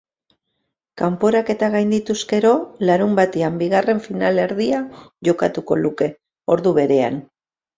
[1.01, 2.53] Kanporaketa gaindituz gero,
[2.91, 4.81] larunbatean bigarren final-erdia
[5.31, 6.09] jokatuko luke,
[6.57, 7.23] ordu berean.